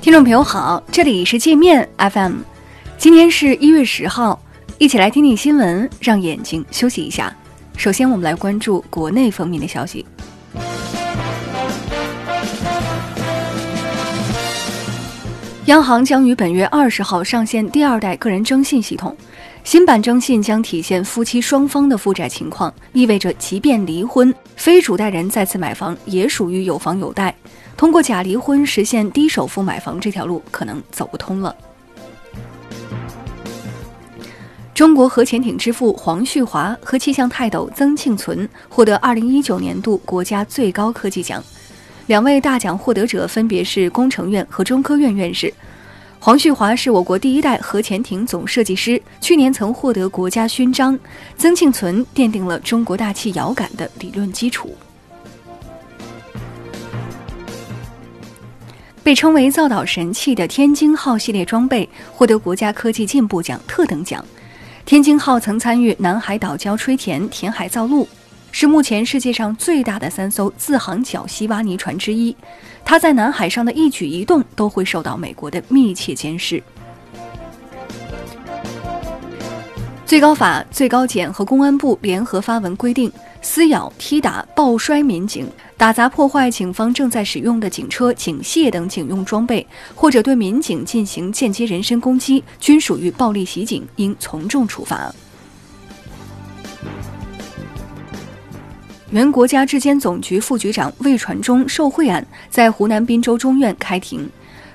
[0.00, 2.36] 听众朋友好，这里是界面 FM，
[2.96, 4.40] 今天是一月十号，
[4.78, 7.34] 一起来听听新闻，让眼睛休息一下。
[7.76, 10.06] 首先，我们来关注国内方面的消息。
[15.66, 19.14] 央行将于本月二十号上线第二代个人征信系统。
[19.68, 27.34] 新版征信将体现夫妻双方的负债情况，意味着即便离婚，非主贷人再次买房也属于有房有贷。
[27.76, 31.54] 通过假离婚实现低首付买房这条路可能走不通了。
[34.72, 41.44] 中国核潜艇之父黄旭华和气象泰斗曾庆存获得二零一九年度国家最高科技奖。
[42.06, 45.52] 两位大奖获得者分别是工程院和中科院院士。
[46.20, 50.98] 黄旭华是我国第一代核潜艇总设计师，去年曾获得国家勋章。
[51.36, 54.76] 曾庆存奠定了中国大气遥感的理论基础。
[59.02, 64.22] 被称为“造岛神器”的天津号系列装备获得国家科技进步奖特等奖。
[64.84, 68.06] 天津号曾参与南海岛礁吹填填海造陆。
[68.60, 72.36] 是目前世界上最大的三艘自航绞吸挖泥船之一，
[72.84, 76.60] 它在南海上的一举一动都会受到美国的密切监视。
[80.04, 95.14] 最高法、最高检和公安部联合发文规定，撕咬、踢打、抱摔民警、打砸破坏警方正在使用的警车、警械等警用装备，或者对民警进行间接人身攻击，均属于暴力袭警，应从重处罚。
[99.10, 104.28] 原国家质监总局副局长魏传忠受贿案在湖南滨州中院开庭，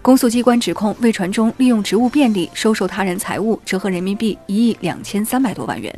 [0.00, 5.92] 公诉机关指控魏传忠利用职务便利收受他人财物，折合人民币一亿两千三百多万元。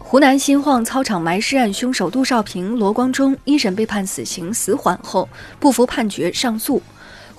[0.00, 5.28] 湖南新晃操场埋尸案凶手杜少平、罗光忠一审被判死刑死缓后，
[5.60, 6.82] 不服判决上诉，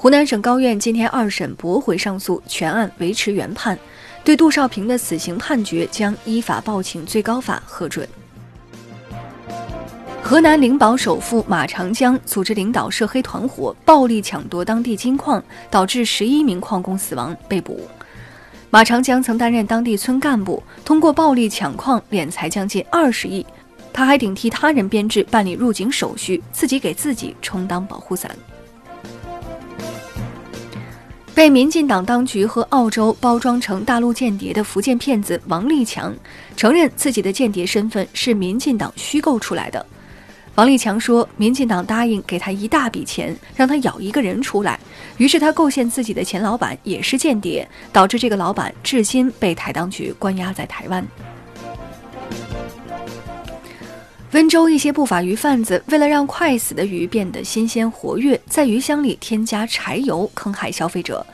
[0.02, 3.78] 湖南省高院今天二审驳回上诉，全案维持原判，
[4.24, 8.10] 对杜少平的死刑判决将依法报请最高法核准。
[10.24, 17.88] 河南灵宝首富马长江组织领导涉黑团伙，暴力抢夺当地金矿，导致十一名矿工死亡被捕。
[18.72, 23.46] 马长江曾担任当地村干部，通过暴力抢矿敛财将近二十亿。
[23.94, 28.36] 他还顶替他人编制办理入境手续，自己给自己充当保护伞。
[31.34, 36.14] 被民进党当局和澳洲包装成大陆间谍的福建骗子王立强，
[36.58, 39.84] 承认自己的间谍身份是民进党虚构出来的。
[40.56, 44.78] 王立强说：“民进党答应给他一大笔钱，让他咬一个人出来。
[45.18, 51.08] 于是他构陷自己的前老板也是间谍，导致这个老板至今被台当局关押在台湾。”
[54.34, 61.26] 温州一些不法鱼贩子为了让快死的鱼变得新鲜活跃，在鱼箱里添加柴油，坑害消费者。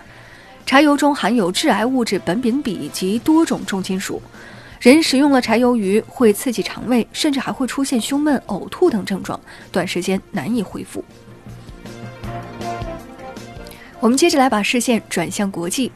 [0.66, 4.19] 柴油中含有致癌物质苯丙芘及多种重金属。
[4.81, 9.40] 人食用了柴油鱼会刺激肠胃，甚至还会出现胸闷、呕吐等症状，
[9.72, 11.06] 短时间难以恢复。
[14.00, 15.91] 我们接着来把视线转向国际。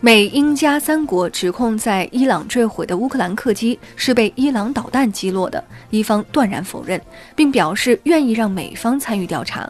[0.00, 7.00] 美英加三国指控在伊朗坠毁的乌克兰客机是被伊朗导弹击落的，伊方断然否认，
[7.34, 9.68] 并表示愿意让美方参与调查。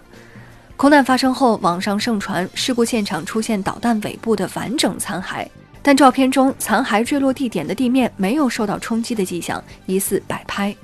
[0.76, 5.46] 空难发生后，网上盛传事故现场出现导弹尾部的完整残骸。
[5.80, 10.76] 但照片中残骸坠落地点的地面没有受到冲击的迹象，疑似摆拍。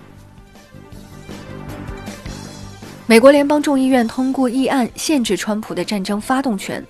[3.06, 6.83] 美国联邦众议院通过议案，限制川普的战争发动权。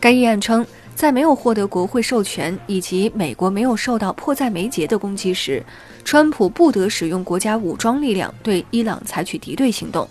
[0.00, 5.62] 该议案称，在没有获得国会授权以及美国没有受到迫在眉睫的攻击时，
[6.04, 10.08] 川普不得使用国家武装力量对伊朗采取敌对行动。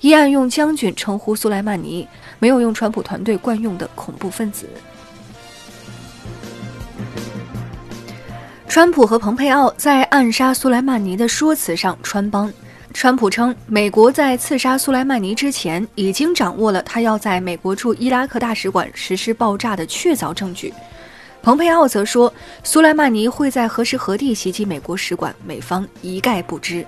[0.00, 2.06] 议案用将军称呼苏莱曼尼，
[2.38, 4.68] 没有用川普团队惯用的恐怖分子。
[8.68, 12.52] 川普和蓬佩奥在暗杀苏莱曼尼的说辞上穿帮。
[12.98, 20.72] 川普称，美国在刺杀苏莱曼尼之前已经掌握了他要在美国驻伊拉克大使馆实施爆炸的确凿证据。
[21.42, 22.32] 蓬佩奥则说，
[22.64, 26.86] 苏莱曼尼会在何时何地袭击美国使馆，美方一概不知。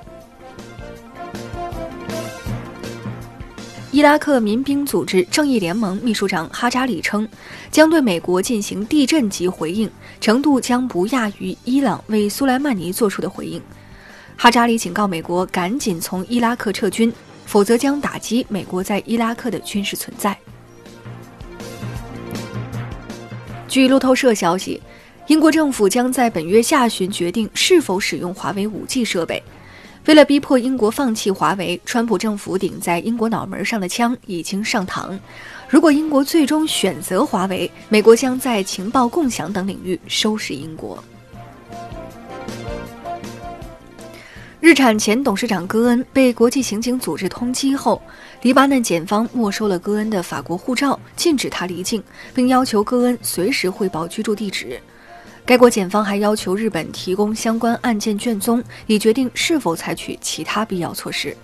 [3.93, 7.29] 伊拉克民兵组织正义联盟秘书长哈扎里称，
[7.71, 9.91] 将对美国进行地震级回应，
[10.23, 13.61] 程度将不亚于伊朗为苏莱曼尼做出的回应。
[14.41, 17.13] 哈扎里警告美国赶紧从伊拉克撤军，
[17.45, 20.39] 否则将打击美国在伊拉克的军事存在。
[23.67, 24.81] 据路透社消息，
[25.27, 29.43] 英国政府将在本月下旬决定是否使用华为 5G 设备。
[30.07, 35.19] 为了逼迫英国放弃华为，川普政府顶在英国脑门上的枪已经上膛。
[35.69, 41.03] 如果英国最终选择华为，美国将在情报共享等领域收拾英国。
[44.69, 48.03] 日产前董事长戈恩被国际刑警组织通缉后，
[48.43, 52.05] 黎巴嫩检方没收了戈恩的法国护照，禁止他离境，
[52.35, 54.79] 并要求戈恩随时汇报居住地址。
[55.47, 61.35] 该国检方还要求日本提供相关案件卷宗，以决定是否采取其他必要措施。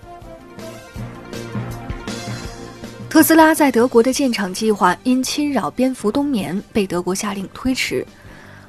[3.09, 8.05] 特斯拉在德国的建厂计划因侵扰蝙蝠冬眠被德国下令推迟。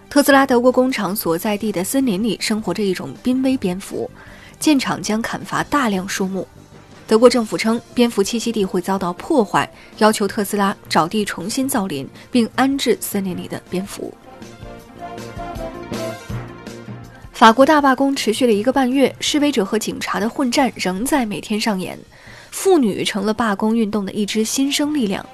[0.08, 4.10] 特斯拉德国工厂所在地的森林里生活着一种濒危蝙蝠，
[4.58, 6.46] 建厂将砍伐大量树木。
[7.06, 14.12] 德国政府称，蝙蝠栖息地会遭到破坏，要求特斯拉找地重新造林，并安置森林里的蝙蝠。
[17.32, 21.96] 法国大罢工持续了一个半月，示威者和警察的混战仍在每天上演。
[22.50, 25.24] 妇女成了罢工运动的一支新生力量，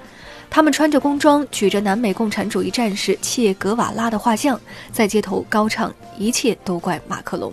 [0.51, 4.61] 她们穿着工装，举着南美共产主义战士切格瓦拉的画像，
[4.91, 7.53] 在街头高唱“一切都怪马克龙”。